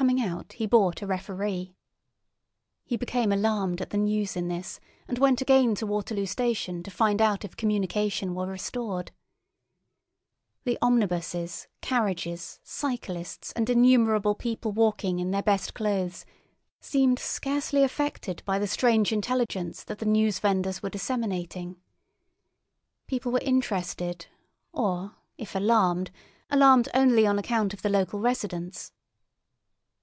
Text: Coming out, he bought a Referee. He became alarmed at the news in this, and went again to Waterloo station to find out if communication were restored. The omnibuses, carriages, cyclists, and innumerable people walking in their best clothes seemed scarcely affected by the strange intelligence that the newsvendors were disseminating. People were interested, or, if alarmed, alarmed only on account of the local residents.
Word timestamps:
Coming 0.00 0.22
out, 0.22 0.54
he 0.54 0.64
bought 0.64 1.02
a 1.02 1.06
Referee. 1.06 1.74
He 2.86 2.96
became 2.96 3.30
alarmed 3.32 3.82
at 3.82 3.90
the 3.90 3.98
news 3.98 4.34
in 4.34 4.48
this, 4.48 4.80
and 5.06 5.18
went 5.18 5.42
again 5.42 5.74
to 5.74 5.84
Waterloo 5.84 6.24
station 6.24 6.82
to 6.84 6.90
find 6.90 7.20
out 7.20 7.44
if 7.44 7.54
communication 7.54 8.34
were 8.34 8.46
restored. 8.46 9.10
The 10.64 10.78
omnibuses, 10.80 11.68
carriages, 11.82 12.60
cyclists, 12.64 13.52
and 13.52 13.68
innumerable 13.68 14.34
people 14.34 14.72
walking 14.72 15.18
in 15.18 15.32
their 15.32 15.42
best 15.42 15.74
clothes 15.74 16.24
seemed 16.80 17.18
scarcely 17.18 17.82
affected 17.84 18.42
by 18.46 18.58
the 18.58 18.66
strange 18.66 19.12
intelligence 19.12 19.84
that 19.84 19.98
the 19.98 20.06
newsvendors 20.06 20.82
were 20.82 20.88
disseminating. 20.88 21.76
People 23.06 23.32
were 23.32 23.40
interested, 23.40 24.28
or, 24.72 25.16
if 25.36 25.54
alarmed, 25.54 26.10
alarmed 26.48 26.88
only 26.94 27.26
on 27.26 27.38
account 27.38 27.74
of 27.74 27.82
the 27.82 27.90
local 27.90 28.18
residents. 28.18 28.92